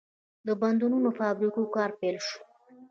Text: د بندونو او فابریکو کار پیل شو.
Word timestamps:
د 0.47 0.49
بندونو 0.61 0.97
او 1.05 1.11
فابریکو 1.19 1.63
کار 1.75 1.89
پیل 1.99 2.17
شو. 2.27 2.39